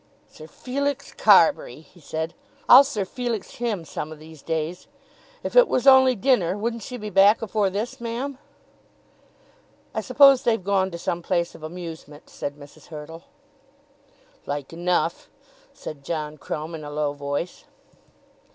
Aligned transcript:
"Sir 0.27 0.47
Felix 0.47 1.13
Carbury!" 1.13 1.81
he 1.81 1.99
said. 1.99 2.33
"I'll 2.67 2.83
Sir 2.83 3.05
Felix 3.05 3.57
him 3.57 3.85
some 3.85 4.11
of 4.11 4.17
these 4.17 4.41
days. 4.41 4.87
If 5.43 5.55
it 5.55 5.67
was 5.67 5.85
only 5.85 6.15
dinner, 6.15 6.57
wouldn't 6.57 6.81
she 6.81 6.97
be 6.97 7.11
back 7.11 7.43
afore 7.43 7.69
this, 7.69 8.01
ma'am?" 8.01 8.39
"I 9.93 10.01
suppose 10.01 10.41
they've 10.41 10.63
gone 10.63 10.89
to 10.89 10.97
some 10.97 11.21
place 11.21 11.53
of 11.53 11.61
amusement," 11.61 12.31
said 12.31 12.55
Mrs. 12.57 12.87
Hurtle. 12.87 13.25
"Like 14.47 14.73
enough," 14.73 15.29
said 15.71 16.03
John 16.03 16.39
Crumb 16.39 16.73
in 16.73 16.83
a 16.83 16.89
low 16.89 17.13
voice. 17.13 17.65